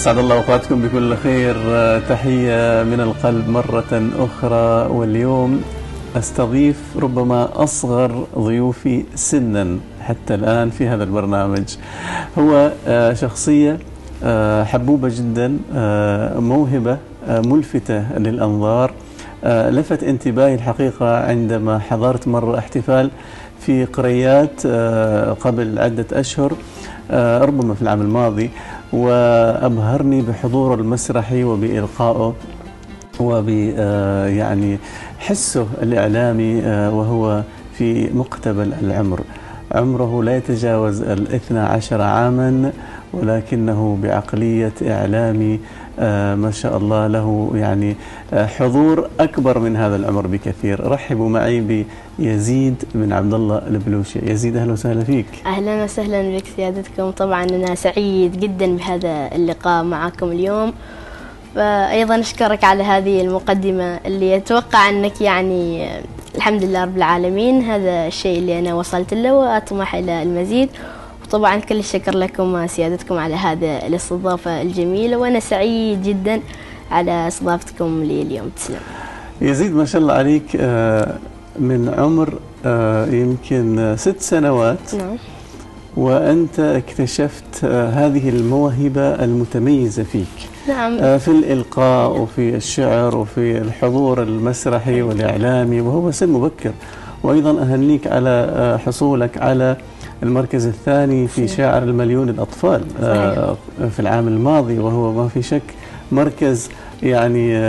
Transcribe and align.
أسعد 0.00 0.18
الله 0.18 0.36
أوقاتكم 0.36 0.82
بكل 0.82 1.16
خير. 1.16 1.54
تحية 2.08 2.82
من 2.82 3.00
القلب 3.00 3.48
مرة 3.48 4.10
أخرى. 4.18 4.96
واليوم 4.96 5.62
أستضيف 6.16 6.76
ربما 6.96 7.48
أصغر 7.64 8.26
ضيوفي 8.38 9.04
سنا 9.14 9.78
حتى 10.00 10.34
الآن 10.34 10.70
في 10.70 10.88
هذا 10.88 11.04
البرنامج. 11.04 11.64
هو 12.38 12.70
شخصية 13.12 13.78
حبوبة 14.64 15.08
جدا 15.08 15.58
موهبة 16.36 16.98
ملفتة 17.28 18.18
للأنظار. 18.18 18.92
لفت 19.44 20.02
انتباهي 20.02 20.54
الحقيقة 20.54 21.16
عندما 21.26 21.78
حضرت 21.78 22.28
مرة 22.28 22.58
احتفال 22.58 23.10
في 23.60 23.84
قريات 23.84 24.66
قبل 25.40 25.78
عدة 25.78 26.06
أشهر 26.12 26.52
ربما 27.46 27.74
في 27.74 27.82
العام 27.82 28.00
الماضي. 28.00 28.50
وأبهرني 28.92 30.22
بحضوره 30.22 30.74
المسرحي 30.74 31.44
وبإلقائه 31.44 32.34
وب 33.20 33.48
يعني 34.28 34.78
حسه 35.18 35.66
الإعلامي 35.82 36.62
وهو 36.66 37.42
في 37.72 38.10
مقتبل 38.14 38.72
العمر. 38.82 39.20
عمره 39.72 40.22
لا 40.22 40.36
يتجاوز 40.36 41.02
الإثنى 41.02 41.58
عشر 41.58 42.02
عاما 42.02 42.72
ولكنه 43.12 43.98
بعقلية 44.02 44.72
إعلامي 44.82 45.60
ما 46.34 46.50
شاء 46.50 46.76
الله 46.76 47.06
له 47.06 47.50
يعني 47.54 47.96
حضور 48.32 49.08
أكبر 49.20 49.58
من 49.58 49.76
هذا 49.76 49.96
العمر 49.96 50.26
بكثير. 50.26 50.90
رحبوا 50.90 51.28
معي 51.28 51.84
بيزيد 52.18 52.84
بن 52.94 53.12
عبد 53.12 53.34
الله 53.34 53.58
البلوشي. 53.58 54.18
يزيد 54.22 54.56
أهلا 54.56 54.72
وسهلا 54.72 55.04
فيك. 55.04 55.26
أهلا 55.46 55.84
وسهلا 55.84 56.36
بك 56.36 56.44
سيادتكم 56.56 57.10
طبعا 57.10 57.44
أنا 57.44 57.74
سعيد 57.74 58.40
جدا 58.40 58.76
بهذا 58.76 59.28
اللقاء 59.34 59.84
معكم 59.84 60.26
اليوم. 60.26 60.72
فأيضا 61.54 62.20
أشكرك 62.20 62.64
على 62.64 62.82
هذه 62.82 63.20
المقدمة 63.20 64.00
اللي 64.06 64.36
أتوقع 64.36 64.88
أنك 64.88 65.20
يعني 65.20 65.88
الحمد 66.34 66.64
لله 66.64 66.84
رب 66.84 66.96
العالمين 66.96 67.62
هذا 67.62 68.06
الشيء 68.06 68.38
اللي 68.38 68.58
أنا 68.58 68.74
وصلت 68.74 69.14
له 69.14 69.34
وأطمح 69.34 69.94
إلى 69.94 70.22
المزيد. 70.22 70.68
وطبعا 71.30 71.56
كل 71.56 71.78
الشكر 71.78 72.18
لكم 72.18 72.66
سيادتكم 72.66 73.18
على 73.18 73.34
هذا 73.34 73.86
الاستضافة 73.86 74.62
الجميلة 74.62 75.16
وأنا 75.16 75.40
سعيد 75.40 76.02
جدا 76.02 76.40
على 76.90 77.28
استضافتكم 77.28 78.02
لي 78.02 78.22
اليوم 78.22 78.48
تسلم. 78.56 78.80
يزيد 79.40 79.74
ما 79.74 79.84
شاء 79.84 80.02
الله 80.02 80.14
عليك 80.14 80.56
من 81.58 81.94
عمر 81.98 82.34
يمكن 83.14 83.94
ست 83.98 84.20
سنوات. 84.20 84.94
نعم. 84.94 85.16
وأنت 85.96 86.60
اكتشفت 86.60 87.64
هذه 87.64 88.28
الموهبة 88.28 89.24
المتميزة 89.24 90.02
فيك. 90.02 90.48
نعم. 90.68 91.18
في 91.18 91.28
الإلقاء 91.28 92.20
وفي 92.20 92.56
الشعر 92.56 93.16
وفي 93.16 93.58
الحضور 93.58 94.22
المسرحي 94.22 95.02
والإعلامي 95.02 95.80
وهو 95.80 96.10
سن 96.10 96.28
مبكر. 96.28 96.72
وأيضا 97.22 97.62
أهنيك 97.62 98.06
على 98.06 98.78
حصولك 98.86 99.38
على 99.38 99.76
المركز 100.22 100.66
الثاني 100.66 101.28
في 101.28 101.48
شاعر 101.48 101.82
المليون 101.82 102.28
الأطفال 102.28 102.84
صحيح. 103.02 103.54
في 103.90 104.00
العام 104.00 104.28
الماضي 104.28 104.78
وهو 104.78 105.12
ما 105.12 105.28
في 105.28 105.42
شك 105.42 105.62
مركز 106.12 106.68
يعني 107.02 107.60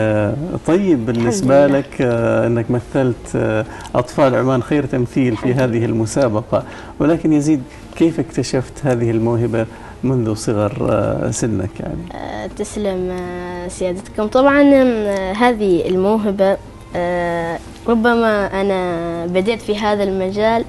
طيب 0.68 1.06
بالنسبة. 1.06 1.68
لك 1.68 2.02
أنك 2.02 2.72
مثلت 2.72 3.64
أطفال 3.96 4.36
عمان 4.36 4.64
خير 4.64 4.86
تمثيل 4.86 5.38
في 5.38 5.54
هذه 5.54 5.86
المسابقة. 5.86 6.64
ولكن 7.00 7.34
يزيد 7.34 7.64
كيف 7.96 8.20
اكتشفت 8.20 8.74
هذه 8.86 9.12
الموهبة 9.12 9.66
منذ 10.04 10.34
صغر 10.34 11.28
سنك 11.31 11.80
يعني؟ 11.80 12.02
آه، 12.14 12.48
تسلم 12.48 13.09
آه، 13.12 13.68
سيادتكم. 13.68 14.28
طبعا 14.28 14.62
آه، 14.74 15.34
هذه 15.34 15.88
الموهبة 15.90 16.58
آه، 16.96 17.59
ربما 17.88 18.62
أنا 18.62 19.25
بديت 19.25 19.62
في 19.62 19.78
هذا 19.78 20.04
المجال 20.04 20.66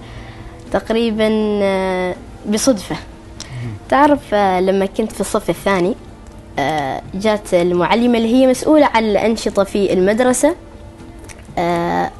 تقريبا 0.73 1.29
آه، 1.63 2.15
بصدفة. 2.49 2.97
تعرف 3.89 4.35
آه، 4.35 4.61
لما 4.61 4.87
كنت 4.87 5.13
في 5.13 5.21
الصف 5.21 5.51
الثاني 5.51 5.95
آه، 6.59 7.03
جات 7.15 7.55
المعلمة 7.55 8.19
اللي 8.19 8.35
هي 8.35 8.47
مسؤولة 8.47 8.87
عن 8.95 9.05
الأنشطة 9.05 9.65
في 9.65 9.93
المدرسة 9.93 10.55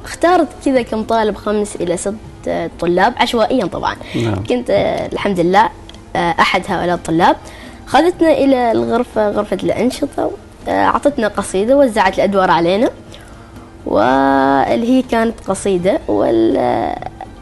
اختارت 0.05 0.47
كذا 0.65 0.81
كم 0.81 1.03
طالب 1.03 1.35
خمس 1.35 1.75
إلى 1.75 1.97
ست 1.97 2.13
طلاب 2.79 3.13
عشوائيا 3.17 3.65
طبعا. 3.65 3.95
نعم. 4.15 4.43
كنت 4.43 4.69
الحمد 5.13 5.39
لله 5.39 5.69
أحد 6.15 6.61
هؤلاء 6.67 6.95
الطلاب. 6.95 7.35
خذتنا 7.87 8.31
إلى 8.31 8.71
الغرفة 8.71 9.29
غرفة 9.29 9.57
الأنشطة 9.63 10.31
أعطتنا 10.67 11.27
قصيدة 11.27 11.77
وزعت 11.77 12.15
الأدوار 12.15 12.51
علينا 12.51 12.89
واللي 13.85 14.89
هي 14.89 15.01
كانت 15.01 15.39
قصيدة 15.47 15.99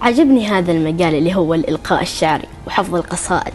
وعجبني 0.02 0.48
هذا 0.48 0.72
المجال 0.72 1.16
اللي 1.16 1.36
هو 1.36 1.54
الإلقاء 1.54 2.02
الشعري 2.02 2.48
وحفظ 2.68 2.96
القصائد 2.96 3.54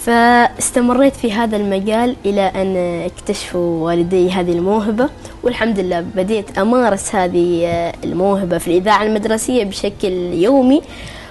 فاستمريت 0.00 1.16
في 1.16 1.32
هذا 1.32 1.56
المجال 1.56 2.16
إلى 2.26 2.40
أن 2.40 2.76
اكتشفوا 3.04 3.86
والدي 3.86 4.30
هذه 4.30 4.52
الموهبة 4.52 5.08
والحمد 5.42 5.80
لله 5.80 6.00
بديت 6.00 6.58
أمارس 6.58 7.14
هذه 7.14 7.66
آه، 7.66 7.92
الموهبة 8.04 8.58
في 8.58 8.68
الإذاعة 8.68 9.02
المدرسية 9.02 9.64
بشكل 9.64 10.12
يومي 10.32 10.82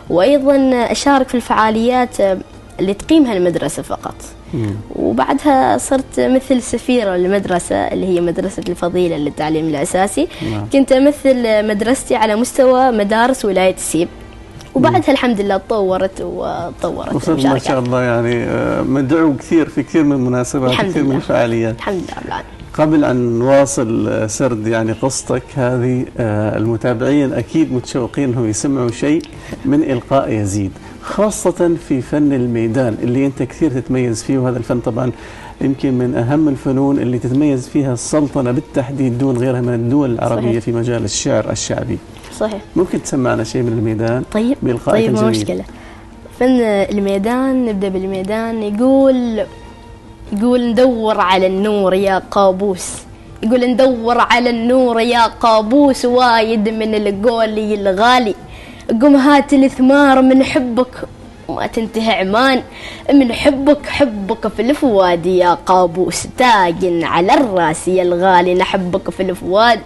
وأيضا 0.10 0.72
أشارك 0.92 1.28
في 1.28 1.36
الفعاليات 1.36 2.22
آه، 2.22 2.38
اللي 2.80 2.94
تقيمها 2.94 3.34
المدرسة 3.34 3.84
فقط 3.84 4.16
مم. 4.54 4.76
وبعدها 4.96 5.78
صرت 5.78 6.20
مثل 6.20 6.62
سفيرة 6.62 7.16
للمدرسة 7.16 7.76
اللي 7.76 8.06
هي 8.06 8.22
مدرسة 8.22 8.64
الفضيلة 8.70 9.18
للتعليم 9.18 9.68
الأساسي 9.68 10.28
نعم. 10.52 10.70
كنت 10.74 10.92
أمثل 10.92 11.68
مدرستي 11.68 12.16
على 12.16 12.36
مستوى 12.36 12.92
مدارس 12.92 13.46
ولاية 13.46 13.74
السيب 13.76 14.08
وبعدها 14.78 15.12
الحمد 15.12 15.42
لله 15.42 15.58
تطورت 15.58 16.22
وتطورت 16.22 17.14
وصرت 17.14 17.46
ما. 17.46 17.60
شاء 17.60 17.80
الله 17.80 18.02
يعني 18.02 18.44
آه، 18.44 18.82
مدعو 18.82 19.36
كثير 19.38 19.70
في 19.70 19.84
كثير 19.84 20.04
من 20.04 20.12
المناسبات 20.12 20.72
كثير 20.72 21.04
من. 21.04 21.16
الفعاليات 21.16 21.76
الحمد 21.76 21.96
لله 21.96 22.26
العالمين 22.26 22.52
قبل 22.74 23.06
أن 23.06 23.40
نواصل 23.40 24.08
آه، 24.08 24.28
سرد 24.28 24.68
يعني 24.68 24.92
قصتك 24.92 25.44
هذه 25.56 26.06
آه، 26.18 26.58
المتابعين 26.58 27.34
أكيد 27.34 27.74
متشوقين 27.74 28.30
أنهم 28.30 28.50
يسمعوا 28.50 28.92
شيء 28.92 29.22
من 29.66 29.84
إلقاء 29.84 30.32
يزيد 30.32 30.72
خاصة 31.04 31.76
في 31.88 32.02
فن 32.02 32.34
الميدان 32.34 32.98
اللي 33.04 33.26
أنت 33.26 33.44
كثير 33.44 33.72
تتميز 33.72 34.24
فيه 34.24 34.38
وهذا 34.38 34.58
الفن 34.58 34.80
طبعا 34.80 35.12
يمكن 35.62 35.94
من 35.94 36.16
أهم 36.16 36.48
الفنون 36.48 37.00
اللي 37.00 37.20
تتميز 37.20 37.68
فيها 37.68 37.94
السلطنة 37.94 38.52
بالتحديد 38.52 39.18
دون 39.18 39.38
غيرها 39.38 39.62
من 39.62 39.74
الدول 39.74 40.12
العربية 40.14 40.50
صحيح. 40.52 40.64
في 40.64 40.72
مجال 40.72 41.04
الشعر 41.04 41.52
الشعبي 41.52 41.98
صحيح. 42.40 42.62
ممكن 42.76 43.04
تسمعنا 43.04 43.44
شيء 43.44 43.62
من 43.62 43.74
الميدان؟ 43.78 44.24
طيب 44.32 44.58
بإلقائك 44.62 45.06
طيب 45.06 45.16
ما. 45.16 45.30
مشكلة. 45.30 45.64
فن 46.40 46.60
الميدان 46.62 47.66
نبدأ 47.66 47.90
بالميدان. 47.90 48.64
يقول 48.64 49.46
يقول 50.34 50.70
ندور 50.70 51.22
على 51.22 51.48
النور 51.48 51.94
يا 51.94 52.22
قابوس. 52.32 52.88
يقول 53.44 53.66
ندور 53.70 54.18
على 54.20 54.50
النور 54.50 55.00
يا 55.00 55.28
قابوس 55.28 56.06
وايد 56.06 56.70
من 56.70 56.96
القولي 56.96 57.74
الغالي 57.74 58.36
قم 59.02 59.16
هات 59.16 59.54
الثمار 59.54 60.22
من 60.22 60.44
حبك 60.44 60.94
وما 61.48 61.68
تنتهي 61.68 62.14
عمان. 62.20 62.62
من 63.14 63.34
حبك 63.34 63.86
حبك 63.86 64.48
في 64.48 64.62
الفؤاد 64.62 65.26
يا 65.26 65.54
قابوس. 65.54 66.28
تاج 66.38 67.04
على 67.04 67.34
الرأس 67.34 67.88
يا 67.88 68.04
الغالي 68.04 68.54
نحبك 68.54 69.10
في 69.10 69.24
الفؤاد. 69.24 69.80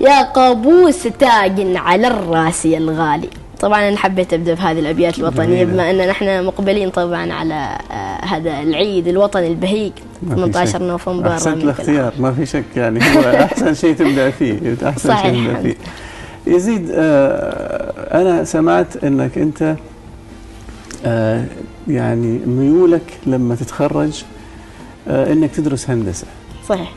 يا 0.00 0.22
قابوس 0.22 1.02
تاج 1.02 1.76
على 1.76 2.06
الرأس 2.06 2.66
يا 2.66 2.78
الغالي 2.78 3.28
طبعا 3.60 3.88
أنا 3.88 3.96
حبيت 3.96 4.32
أبدأ 4.34 4.54
بهذه 4.54 4.78
الأبيات 4.78 5.18
الوطنية. 5.18 5.64
بما 5.64 5.90
أن 5.90 6.08
نحن 6.08 6.44
مقبلين 6.44 6.90
طبعا 6.90 7.32
على 7.32 7.78
آه، 7.90 8.24
هذا 8.24 8.60
العيد 8.60 9.08
الوطني 9.08 9.46
البهيج 9.46 9.92
ما 10.22 10.34
في 10.34 10.40
18 10.52 10.72
شك. 10.78 10.82
نوفمبر 10.82 11.28
عام. 11.28 11.52
الاختيار 11.52 12.12
ما 12.18 12.32
في 12.32 12.46
شك 12.46 12.64
يعني 12.76 13.00
هو 13.00 13.20
أحسن 13.44 13.74
شيء 13.74 13.94
تبدأ 13.94 14.30
فيه 14.30 14.76
أحسن 14.88 15.08
صحيح. 15.08 15.32
شيء 15.32 15.44
تبدأ 15.46 15.62
فيه 15.62 15.76
يزيد 16.46 16.90
آه 16.94 18.20
أنا 18.20 18.44
سمعت 18.44 19.04
أنك 19.04 19.38
أنت 19.38 19.76
آه 21.06 21.44
يعني 21.88 22.38
ميولك 22.46 23.12
لما 23.26 23.54
تتخرج 23.54 24.22
آه 25.08 25.32
أنك 25.32 25.50
تدرس 25.50 25.90
هندسة 25.90 26.26
صحيح 26.68 26.92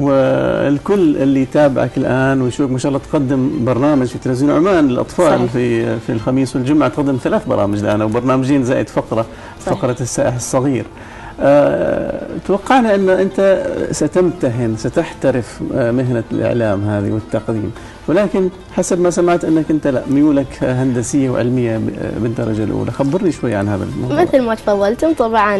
والكل 0.00 1.16
اللي 1.16 1.42
يتابعك 1.42 1.90
الآن 1.96 2.42
ويشوفك 2.42 2.72
ما 2.72 2.78
شاء 2.78 2.88
الله 2.92 3.00
تقدم 3.10 3.64
برنامج 3.64 4.06
في 4.06 4.18
تلفزيون 4.18 4.50
عمان 4.50 4.88
للأطفال 4.88 5.38
صحيح. 5.38 5.52
في 5.52 5.98
في 6.00 6.12
الخميس 6.12 6.56
والجمعة. 6.56 6.88
تقدم 6.88 7.16
ثلاث 7.22 7.46
برامج 7.46 7.78
الآن 7.78 8.02
وبرنامجين 8.02 8.64
زائد 8.64 8.88
فقرة 8.88 9.26
صحيح. 9.66 9.78
فقرة 9.78 9.96
السائح 10.00 10.34
الصغير. 10.34 10.84
آه، 11.40 12.26
توقعنا 12.46 12.94
أن 12.94 13.08
أنت 13.08 13.66
ستمتهن 13.90 14.76
ستحترف 14.76 15.60
آه، 15.74 15.90
مهنة 15.90 16.24
الإعلام 16.32 16.84
هذه 16.84 17.10
والتقديم. 17.12 17.72
ولكن 18.08 18.48
حسب 18.72 19.00
ما 19.00 19.10
سمعت 19.10 19.44
أنك 19.44 19.64
أنت 19.70 19.86
لا 19.86 20.02
ميولك 20.10 20.58
هندسية 20.62 21.30
وعلمية 21.30 21.80
بالدرجة 22.18 22.64
الأولى. 22.64 22.90
خبرني 22.90 23.32
شوي 23.32 23.54
عن 23.54 23.68
هذا 23.68 23.84
الموضوع. 23.84 24.22
مثل 24.22 24.42
ما 24.42 24.54
تفضلتم 24.54 25.12
طبعا 25.12 25.56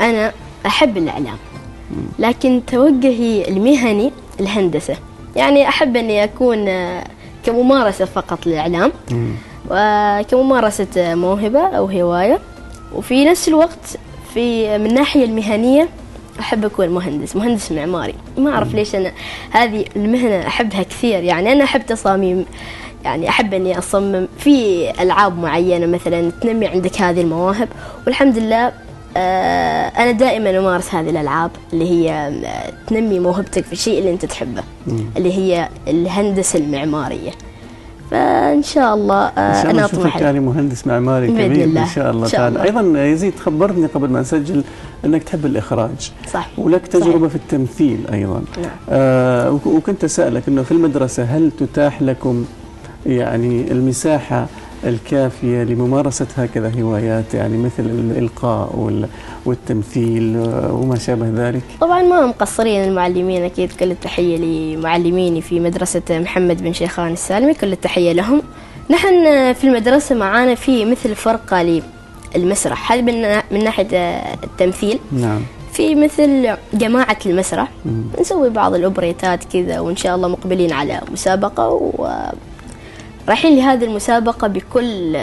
أنا 0.00 0.32
أحب 0.66 0.96
الإعلام. 0.96 1.36
لكن 2.18 2.62
توجهي 2.66 3.48
المهني 3.48 4.12
الهندسة. 4.40 4.96
يعني 5.36 5.68
أحب 5.68 5.96
أني 5.96 6.24
أكون 6.24 6.68
آه، 6.68 7.04
كممارسة 7.44 8.04
فقط 8.04 8.46
للإعلام. 8.46 8.92
وكممارسة 9.70 11.14
موهبة 11.14 11.60
أو 11.60 11.84
هواية. 11.86 12.38
وفي 12.94 13.24
نفس 13.24 13.48
الوقت 13.48 13.98
في 14.34 14.78
من 14.78 14.86
الناحية 14.86 15.24
المهنية 15.24 15.88
أحب 16.40 16.64
أكون 16.64 16.88
مهندس 16.88 17.36
مهندس 17.36 17.72
معماري. 17.72 18.14
ما 18.38 18.50
أعرف 18.50 18.74
ليش 18.74 18.94
أنا 18.94 19.12
هذه 19.50 19.84
المهنة 19.96 20.46
أحبها 20.46 20.82
كثير. 20.82 21.22
يعني 21.22 21.52
أنا 21.52 21.64
أحب 21.64 21.86
تصاميم. 21.86 22.44
يعني 23.04 23.28
أحب 23.28 23.54
أني 23.54 23.78
أصمم 23.78 24.28
في 24.38 24.90
ألعاب 25.00 25.38
معينة 25.38 25.86
مثلا 25.86 26.30
تنمي 26.30 26.66
عندك 26.66 27.02
هذه 27.02 27.20
المواهب. 27.20 27.68
والحمد 28.06 28.38
لله 28.38 28.66
آه، 28.66 28.72
أنا 29.98 30.10
دائما 30.10 30.58
أمارس 30.58 30.94
هذه 30.94 31.10
الألعاب 31.10 31.50
اللي 31.72 31.90
هي 31.90 32.10
آه، 32.12 32.72
تنمي 32.86 33.18
موهبتك 33.18 33.64
في 33.64 33.72
الشيء 33.72 33.98
اللي 33.98 34.10
أنت 34.12 34.24
تحبه 34.24 34.62
اللي 35.16 35.32
هي 35.32 35.68
الهندسة 35.88 36.58
المعمارية 36.58 37.30
فإن 38.10 38.62
شاء 38.62 38.94
الله 38.94 39.24
آه، 39.26 39.30
إن 39.58 39.62
شاء 39.62 39.70
الله 39.70 39.84
نشوفك 39.84 39.98
أطمح 40.00 40.16
يعني 40.16 40.40
مهندس 40.40 40.86
معماري 40.86 41.28
كبير 41.28 41.64
الله. 41.64 41.82
إن 41.82 41.88
شاء 41.88 42.10
الله 42.10 42.26
إن 42.26 42.30
تعالى. 42.32 42.62
أيضا 42.62 43.04
يزيد 43.06 43.38
خبرني 43.38 43.86
قبل 43.86 44.08
ما 44.08 44.20
نسجل 44.20 44.64
إنك 45.04 45.22
تحب 45.22 45.46
الإخراج 45.46 46.12
صح 46.32 46.48
ولك 46.58 46.86
تجربة 46.86 47.18
صحيح. 47.18 47.28
في 47.28 47.36
التمثيل 47.36 47.98
أيضا 48.12 48.42
نعم. 48.62 48.70
آه 48.90 49.50
وك- 49.50 49.66
وكنت 49.66 50.04
أسألك 50.04 50.42
إنه 50.48 50.62
في 50.62 50.72
المدرسة 50.72 51.24
هل 51.24 51.50
تتاح 51.60 52.02
لكم 52.02 52.44
يعني 53.06 53.72
المساحة 53.72 54.46
الكافية 54.86 55.62
لممارسة 55.62 56.26
هكذا 56.36 56.72
هوايات 56.82 57.34
يعني 57.34 57.56
مثل 57.58 57.82
الإلقاء 57.84 58.76
وال- 58.76 59.08
والتمثيل 59.46 60.36
آه، 60.36 60.72
وما 60.72 60.98
شابه 60.98 61.48
ذلك. 61.48 61.62
طبعا 61.80 62.02
ما 62.02 62.26
مقصرين 62.26 62.84
المعلمين 62.84 63.42
أكيد 63.44 63.72
كل 63.72 63.90
التحية 63.90 64.36
لمعلميني 64.36 65.40
في 65.40 65.60
مدرسة 65.60 66.02
محمد 66.10 66.62
بن 66.62 66.72
شيخان 66.72 67.12
السالمي 67.12 67.54
كل 67.54 67.72
التحية 67.72 68.12
لهم. 68.12 68.42
نحن 68.90 69.08
في 69.52 69.64
المدرسة 69.64 70.14
معانا 70.14 70.54
في 70.54 70.84
مثل 70.84 71.14
فرقة 71.14 71.80
للمسرح 72.36 72.92
هذه 72.92 73.02
من 73.02 73.36
من 73.50 73.64
ناحية 73.64 73.86
التمثيل. 74.44 74.98
نعم. 75.12 75.40
في 75.72 75.94
مثل 75.94 76.48
جماعة 76.74 77.18
المسرح. 77.26 77.68
مم. 77.86 78.02
نسوي 78.20 78.50
بعض 78.50 78.74
الأوبريتات 78.74 79.44
كذا 79.52 79.80
وإن 79.80 79.96
شاء 79.96 80.14
الله 80.16 80.28
مقبلين 80.28 80.72
على 80.72 81.00
مسابقة 81.12 81.68
و 81.68 82.08
رايحين 83.28 83.56
لهذه 83.56 83.84
المسابقة 83.84 84.48
بكل 84.48 85.16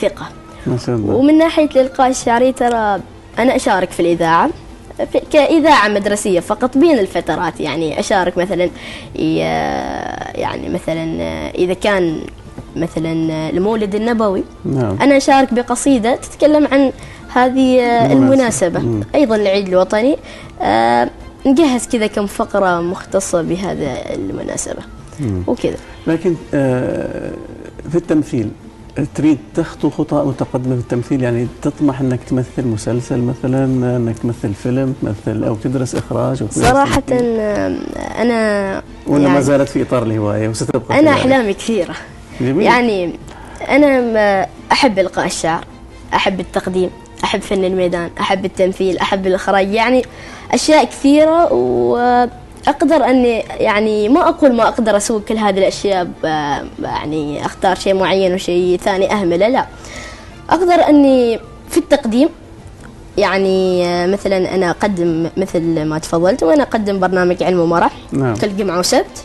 ثقة. 0.00 0.26
ما 0.66 0.76
شاء 0.86 0.96
الله. 0.96 1.14
ومن 1.14 1.38
ناحية 1.38 1.64
الإلقاء 1.64 2.10
الشعري 2.10 2.52
ترى 2.52 3.00
أنا 3.38 3.56
أشارك 3.56 3.90
في 3.90 4.00
الإذاعة 4.00 4.50
في 5.12 5.20
كإذاعة 5.32 5.88
مدرسية 5.88 6.40
فقط 6.40 6.78
بين 6.78 6.98
الفترات 6.98 7.60
يعني 7.60 8.00
أشارك 8.00 8.38
مثلا 8.38 8.64
ي- 9.16 9.36
يعني 10.40 10.68
مثلا 10.68 11.04
إذا 11.54 11.74
كان 11.74 12.20
مثلا 12.76 13.12
المولد 13.50 13.94
النبوي. 13.94 14.44
نعم. 14.64 14.96
أنا 15.02 15.16
أشارك 15.16 15.54
بقصيدة 15.54 16.16
تتكلم 16.16 16.68
عن 16.72 16.92
هذه 17.34 17.80
المناسبة. 18.12 18.80
مم. 18.80 19.02
أيضا 19.14 19.36
العيد 19.36 19.68
الوطني. 19.68 20.16
آه، 20.62 21.10
نجهز 21.46 21.86
كذا 21.86 22.06
كم 22.06 22.26
فقرة 22.26 22.80
مختصة 22.80 23.42
بهذا 23.42 23.94
المناسبة. 24.14 24.82
وكذا. 25.46 25.76
لكن 26.06 26.34
آه، 26.54 27.30
في 27.90 27.94
التمثيل 27.96 28.50
تريد 29.14 29.38
تخطو 29.54 29.90
خطى 29.90 30.16
متقدمة 30.16 30.74
في 30.74 30.80
التمثيل؟ 30.80 31.22
يعني 31.22 31.46
تطمح 31.62 32.00
إنك 32.00 32.20
تمثل 32.24 32.66
مسلسل 32.66 33.18
مثلا 33.18 33.64
إنك 33.96 34.18
تمثل 34.18 34.54
فيلم 34.54 34.94
تمثل 35.02 35.44
أو 35.44 35.54
تدرس 35.54 35.94
إخراج 35.94 36.42
أو 36.42 36.48
تدرس 36.48 36.68
صراحة 36.68 37.00
تمثيل؟ 37.00 37.26
آه، 37.26 37.76
أنا 38.22 38.82
ولا 39.06 39.22
ما 39.22 39.28
يعني 39.28 39.42
زالت 39.42 39.68
في 39.68 39.82
إطار 39.82 40.02
الهواية 40.02 40.48
وستبقى 40.48 40.98
أنا 40.98 41.12
كذلك؟ 41.12 41.20
أحلامي 41.20 41.54
كثيرة. 41.54 41.94
جميل. 42.40 42.62
يعني 42.62 43.12
أنا 43.68 44.00
ما 44.00 44.46
أحب 44.72 44.98
إلقاء 44.98 45.26
الشعر 45.26 45.64
أحب 46.14 46.40
التقديم 46.40 46.90
أحب 47.24 47.40
فن 47.40 47.64
الميدان 47.64 48.10
أحب 48.20 48.44
التمثيل 48.44 48.98
أحب 48.98 49.26
الإخراج. 49.26 49.72
يعني 49.72 50.02
أشياء 50.52 50.84
كثيرة 50.84 51.48
وأقدر 52.66 53.04
أني 53.04 53.38
يعني 53.60 54.08
ما 54.08 54.28
أقول 54.28 54.52
ما 54.52 54.68
أقدر 54.68 54.96
أسوي 54.96 55.20
كل 55.20 55.36
هذه 55.38 55.58
الأشياء 55.58 56.04
ب- 56.04 56.24
يعني 56.82 57.46
أختار 57.46 57.74
شيء 57.76 57.94
معين 57.94 58.34
وشيء 58.34 58.76
ثاني 58.78 59.12
أهمله 59.12 59.48
لا. 59.48 59.66
أقدر 60.50 60.88
أني 60.88 61.38
في 61.70 61.78
التقديم 61.78 62.28
يعني 63.18 63.82
مثلا 64.06 64.54
أنا 64.54 64.70
أقدم 64.70 65.30
مثل 65.36 65.84
ما 65.84 65.98
تفضلت 65.98 66.42
وأنا 66.42 66.62
أقدم 66.62 67.00
برنامج 67.00 67.42
علم 67.42 67.60
ومرح 67.60 67.92
نعم. 68.12 68.36
كل 68.36 68.56
جمعة 68.56 68.78
وسبت. 68.78 69.24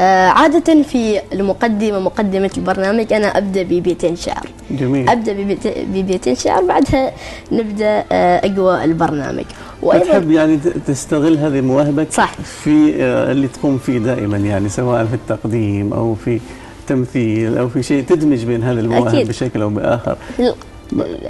آه، 0.00 0.28
عادة 0.28 0.82
في 0.82 1.20
المقدمة 1.32 1.98
مقدمة 1.98 2.50
البرنامج 2.56 3.12
أنا 3.12 3.38
أبدأ 3.38 3.62
ببيتين 3.62 4.16
شعر. 4.16 4.46
جميل. 4.70 5.08
أبدأ 5.08 5.32
ببيت- 5.32 5.78
ببيتين 5.78 6.34
شعر 6.36 6.62
بعدها 6.64 7.12
نبدأ 7.52 8.04
آه، 8.12 8.40
أقوى 8.46 8.84
البرنامج. 8.84 9.44
تحب 9.90 10.30
يعني 10.30 10.58
تستغل 10.86 11.38
هذه 11.38 11.60
مواهبك 11.60 12.06
صح. 12.12 12.34
في 12.34 12.94
آه، 13.02 13.32
اللي 13.32 13.48
تقوم 13.48 13.78
فيه 13.78 13.98
دائما 13.98 14.36
يعني 14.36 14.68
سواء 14.68 15.04
في 15.06 15.14
التقديم 15.14 15.92
أو 15.92 16.14
في 16.14 16.40
تمثيل 16.86 17.58
أو 17.58 17.68
في 17.68 17.82
شيء 17.82 18.04
تدمج 18.04 18.44
بين 18.44 18.62
هذه 18.62 18.78
المواهب 18.78 19.06
أكيد. 19.06 19.28
بشكل 19.28 19.62
أو 19.62 19.68
بآخر 19.68 20.16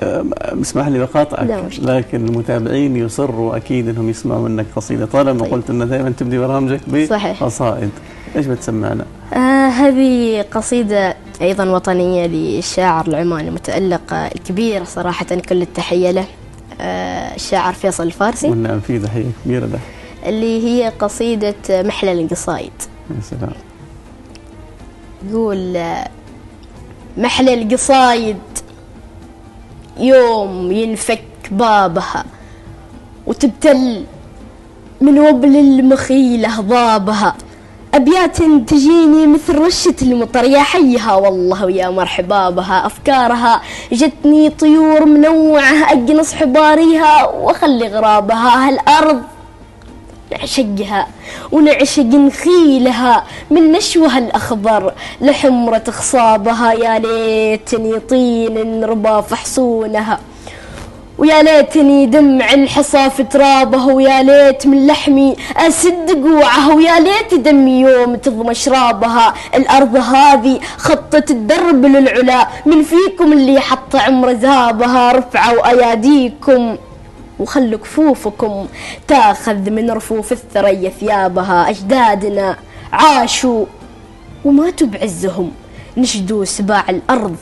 آه، 0.03 0.25
اسمح 0.63 0.89
لي 0.89 0.99
بقاطعك. 0.99 1.71
لكن 1.83 2.27
المتابعين 2.27 2.97
يصروا 2.97 3.57
أكيد 3.57 3.89
إنهم 3.89 4.11
يسمعوا 4.11 4.49
منك 4.49 4.67
قصيدة 4.77 5.07
طالما 5.07 5.45
طيب. 5.45 5.53
قلت 5.53 5.71
ان 5.71 5.89
دائما 5.89 6.11
تبدي 6.19 6.39
برامجك. 6.39 6.81
بقصائد 6.87 7.91
إيش 8.37 8.47
بتسمعنا؟ 8.47 9.05
آه 9.35 9.69
هذه 9.69 10.43
قصيدة 10.43 11.17
أيضا 11.41 11.65
وطنية 11.71 12.27
للشاعر 12.27 13.07
العماني 13.07 13.49
المتألق 13.49 14.13
آه، 14.13 14.31
الكبير 14.35 14.85
صراحة 14.85 15.27
كل 15.49 15.63
التحية 15.63 16.11
له 16.11 16.25
الشاعر 16.81 17.73
فيصل 17.73 18.03
الفارسي. 18.03 18.49
والنعم 18.49 18.81
في 18.81 18.99
تحيه 18.99 19.25
كبيرة 19.45 19.67
له 19.67 19.79
اللي 20.27 20.67
هي 20.67 20.89
قصيدة 20.89 21.55
آه، 21.71 21.83
محلى 21.83 22.13
القصايد. 22.13 22.73
يا 23.11 23.21
سلام. 23.23 23.53
يقول 25.31 25.77
آه، 25.77 26.09
محلى 27.17 27.55
القصايد 27.55 28.39
يوم 29.99 30.73
ينفك 30.73 31.25
بابها 31.51 32.25
وتبتل 33.27 34.05
من 35.01 35.19
وبل 35.19 35.57
المخيلة 35.57 36.61
ضابها. 36.61 37.35
أبيات 37.95 38.37
تجيني 38.43 39.27
مثل 39.27 39.59
رشة 39.59 39.95
المطر 40.03 40.45
يا 40.45 40.61
حيها 40.61 41.15
والله 41.15 41.65
ويا 41.65 41.89
مرحبا 41.91 42.51
بها 42.51 42.87
أفكارها 42.87 43.63
جتني 43.93 44.51
طيور 44.51 45.05
منوعة 45.05 45.93
أجنص 45.93 46.35
حباريها 46.35 47.25
وأخلي 47.29 47.89
غرابها. 47.89 48.69
هالأرض 48.69 49.23
نعشقها 50.33 51.07
ونعشق 51.53 52.03
نخيلها 52.03 53.25
من 53.51 53.73
نشوها 53.73 54.19
الأخضر 54.19 54.93
لحمرة 55.21 55.85
خصابها. 55.89 56.73
يا 56.73 56.99
ليتني 56.99 57.99
طين 57.99 58.85
ربا 58.85 59.21
فحصونها. 59.21 60.21
ويا 61.23 61.43
ليتني 61.43 62.07
دمع 62.07 62.55
الحصى 62.55 63.11
في 63.11 63.25
ترابه 63.25 63.87
ويا 63.87 64.23
ليت 64.23 64.67
من 64.67 64.87
لحمي 64.87 65.37
أسد 65.57 66.11
قوعه 66.11 66.77
ويا 66.77 67.01
ليت 67.01 67.35
دمي 67.35 67.81
يوم 67.81 68.17
تضم 68.17 68.53
شرابها. 68.53 69.35
الأرض 69.55 69.97
هذه 69.97 70.61
خطت 70.77 71.31
الدرب 71.31 71.85
للعلا 71.85 72.49
من 72.67 72.83
فيكم 72.83 73.33
اللي 73.33 73.61
حط 73.61 73.97
عمر 73.97 74.31
ذابها 74.31 75.13
رفعوا 75.13 75.69
أياديكم 75.71 76.77
وخلوا 77.39 77.79
كفوفكم 77.79 78.67
تاخذ 79.09 79.71
من 79.71 79.91
رفوف 79.91 80.33
الثريا 80.33 80.91
ثيابها. 80.91 81.71
أجدادنا 81.71 82.57
عاشوا 82.93 83.65
وماتوا 84.45 84.87
بعزهم 84.87 85.51
نشدوا 85.97 86.45
سباع 86.45 86.85
الأرض. 86.89 87.37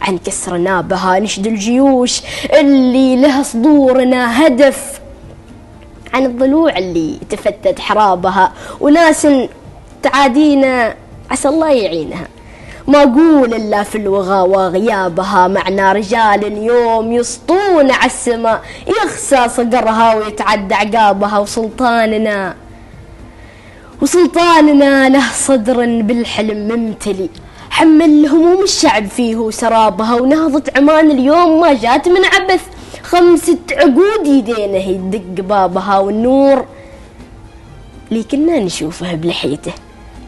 عن 0.00 0.18
كسر 0.18 0.56
نابها 0.56 1.18
نشد 1.18 1.46
الجيوش 1.46 2.22
اللي 2.60 3.16
لها 3.16 3.42
صدورنا 3.42 4.46
هدف 4.46 5.00
عن 6.14 6.26
الضلوع 6.26 6.78
اللي 6.78 7.18
تفتت 7.30 7.80
حرابها. 7.80 8.52
وناس 8.80 9.26
تعادينا 10.02 10.94
عسى 11.30 11.48
الله 11.48 11.70
يعينها. 11.70 12.28
ما 12.88 13.02
أقول 13.02 13.54
إلا 13.54 13.82
في 13.82 13.98
الوغى 13.98 14.40
وغيابها 14.40 15.48
معنا 15.48 15.92
رجال 15.92 16.58
يوم 16.58 17.12
يسطون 17.12 17.90
على 17.90 18.06
السماء 18.06 18.62
يخسى 18.88 19.48
صقرها 19.48 20.14
ويتعدى 20.14 20.74
عقابها 20.74 21.38
وسلطاننا. 21.38 22.54
وسلطاننا 24.02 25.08
له 25.08 25.32
صدر 25.32 26.02
بالحلم 26.02 26.68
ممتلي 26.68 27.28
حمل 27.80 28.26
هموم 28.26 28.62
الشعب 28.62 29.06
فيه 29.06 29.50
سرابها 29.50 30.14
ونهضة 30.20 30.62
عمان 30.76 31.10
اليوم 31.10 31.60
ما 31.60 31.74
جات 31.74 32.08
من 32.08 32.24
عبث. 32.24 32.62
خمسة 33.02 33.58
عقود 33.72 34.26
يدينه 34.26 34.88
يدق 34.88 35.44
بابها 35.44 35.98
والنور. 35.98 36.64
اللي 38.12 38.22
كنا 38.22 38.58
نشوفه 38.58 39.14
بلحيته 39.14 39.72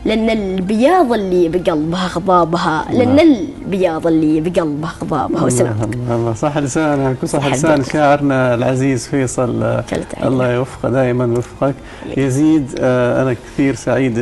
لأن 0.04 0.30
البياض 0.30 1.12
اللي 1.12 1.48
بقلبها 1.48 2.08
خضابها 2.08 2.86
لأن 2.92 3.18
البياض 3.18 4.06
اللي 4.06 4.40
بقلبها 4.40 4.90
خضابها. 4.90 5.44
وسلام. 5.44 5.76
الله 5.82 6.16
الله 6.16 6.34
صح 6.34 6.58
لسانك 6.58 7.16
وصح 7.22 7.38
صح 7.38 7.52
لسان. 7.52 7.84
شاعرنا 7.84 8.54
العزيز 8.54 9.06
فيصل. 9.06 9.82
الله 10.22 10.52
يوفقه 10.52 10.90
دائما 10.90 11.24
ويوفقك 11.24 11.74
يزيد 12.16 12.74
آه، 12.78 13.22
أنا 13.22 13.32
كثير 13.32 13.74
سعيد 13.74 14.18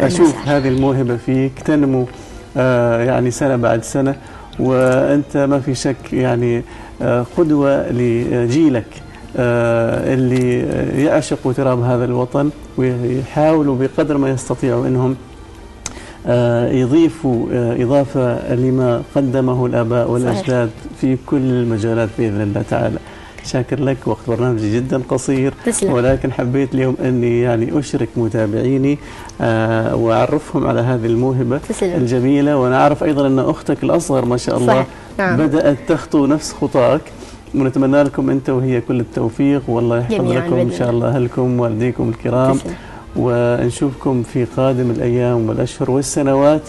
أشوف 0.00 0.32
سعيد. 0.32 0.48
هذه 0.48 0.68
الموهبة 0.68 1.16
فيك 1.16 1.52
تنمو 1.64 2.06
يعني 3.06 3.30
سنة 3.30 3.56
بعد 3.56 3.84
سنة 3.84 4.14
وأنت 4.60 5.36
ما 5.36 5.60
في 5.60 5.74
شك 5.74 6.12
يعني 6.12 6.62
آه، 7.02 7.26
قدوة 7.36 7.88
لجيلك 7.92 8.86
آه، 9.36 10.14
اللي 10.14 10.58
يعشقوا 11.04 11.52
تراب 11.52 11.82
هذا 11.82 12.04
الوطن 12.04 12.50
ويحاولوا 12.76 13.76
بقدر 13.78 14.18
ما 14.18 14.30
يستطيعوا 14.30 14.86
إنهم 14.86 15.16
آه، 16.26 16.68
يضيفوا 16.68 17.46
آه، 17.52 17.82
إضافة 17.82 18.54
لما 18.54 19.02
قدمه 19.14 19.66
الآباء 19.66 20.10
والأجداد 20.10 20.70
في 21.00 21.16
كل 21.26 21.36
المجالات 21.36 22.08
بإذن 22.18 22.40
الله 22.40 22.62
تعالى. 22.70 22.98
شاكر 23.44 23.80
لك 23.80 23.96
وقت 24.06 24.28
برنامجي 24.28 24.76
جدا 24.76 25.02
قصير 25.08 25.54
تسلم. 25.66 25.92
ولكن 25.92 26.32
حبيت 26.32 26.74
اليوم 26.74 26.96
أني 27.04 27.40
يعني 27.40 27.78
أشرك 27.78 28.08
متابعيني 28.16 28.98
آه، 29.40 29.94
وأعرفهم 29.96 30.66
على 30.66 30.80
هذه 30.80 31.06
الموهبة 31.06 31.58
تسلم. 31.58 31.96
الجميلة 31.96 32.56
وأنا 32.56 32.82
أعرف 32.82 33.04
أيضا 33.04 33.26
أن 33.26 33.38
أختك 33.38 33.84
الأصغر 33.84 34.24
ما 34.24 34.36
شاء 34.36 34.56
الله 34.58 34.82
صح. 34.82 34.86
نعم. 35.18 35.36
بدأت 35.36 35.76
تخطو 35.88 36.26
نفس 36.26 36.52
خطاك 36.52 37.00
ونتمنى 37.54 38.02
لكم 38.02 38.30
أنت 38.30 38.50
وهي 38.50 38.80
كل 38.80 39.00
التوفيق 39.00 39.62
والله 39.68 39.98
يحفظ 39.98 40.32
لكم 40.32 40.56
إن 40.56 40.72
شاء 40.78 40.90
الله. 40.90 41.08
الله 41.08 41.16
أهلكم 41.16 41.60
والديكم 41.60 42.08
الكرام 42.08 42.54
تسلم. 42.56 42.72
ونشوفكم 43.16 44.22
في 44.22 44.44
قادم 44.56 44.90
الأيام 44.90 45.48
والأشهر 45.48 45.90
والسنوات 45.90 46.62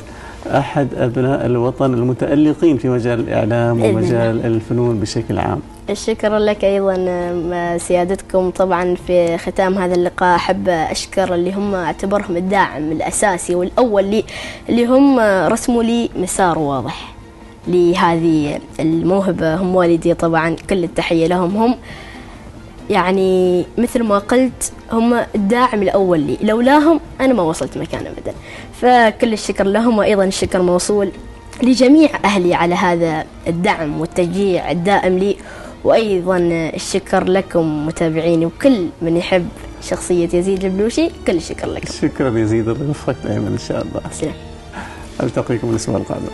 أحد 0.48 0.88
أبناء 0.94 1.46
الوطن 1.46 1.94
المتألقين 1.94 2.78
في 2.78 2.90
مجال 2.90 3.20
الإعلام 3.20 3.84
ومجال 3.84 4.46
الفنون 4.46 5.00
بشكل 5.00 5.40
عام. 5.40 5.60
الشكر 5.90 6.38
لك 6.38 6.64
أيضا 6.64 7.78
سيادتكم 7.78 8.50
طبعا 8.50 8.96
في 9.08 9.38
ختام 9.38 9.78
هذا 9.78 9.96
اللقاء. 9.96 10.36
أحب 10.36 10.70
أشكر 10.70 11.34
اللي 11.34 11.54
هم 11.54 11.76
أعتبرهم 11.76 12.38
الداعم 12.38 12.92
الأساسي 12.92 13.56
والأول 13.56 14.06
لي 14.06 14.24
اللي 14.70 14.86
هم 14.86 15.20
رسموا 15.52 15.84
لي 15.84 16.10
مسار 16.16 16.60
واضح 16.60 17.14
لهذه 17.68 18.60
الموهبة. 18.80 19.56
هم 19.56 19.76
والدي 19.76 20.14
طبعا 20.14 20.56
كل 20.70 20.84
التحية 20.84 21.28
لهم. 21.28 21.58
هم 21.58 21.76
يعني 22.90 23.66
مثل 23.78 24.04
ما 24.04 24.18
قلت 24.18 24.72
هم 24.92 25.14
الداعم 25.36 25.82
الأول 25.82 26.20
لي. 26.20 26.38
لولاهم 26.42 27.00
أنا 27.22 27.34
ما 27.34 27.44
وصلت 27.44 27.78
مكان 27.78 28.06
أبدا. 28.06 28.34
فكل 28.84 29.34
الشكر 29.34 29.64
لهم 29.64 29.98
وأيضا 29.98 30.24
الشكر 30.24 30.62
موصول 30.62 31.12
لجميع 31.64 32.10
أهلي 32.26 32.54
على 32.54 32.76
هذا 32.76 33.26
الدعم 33.48 34.02
والتشجيع 34.02 34.72
الدائم 34.72 35.18
لي. 35.18 35.38
وأيضا 35.84 36.38
الشكر 36.76 37.24
لكم 37.24 37.86
متابعيني 37.88 38.46
وكل 38.46 38.88
من 39.02 39.18
يحب 39.18 39.48
شخصية 39.82 40.30
يزيد 40.34 40.66
البلوشي 40.66 41.10
كل 41.28 41.36
الشكر 41.36 41.68
لكم. 41.68 41.94
شكرا 42.02 42.40
يزيد 42.40 42.70
الله 42.70 42.86
يوفقك 42.86 43.16
دائما 43.24 43.48
إن 43.48 43.58
شاء 43.58 43.82
الله. 43.82 44.02
سلام. 44.12 44.34
ألتقيكم 45.24 45.70
الأسبوع 45.70 45.98
القادم. 45.98 46.28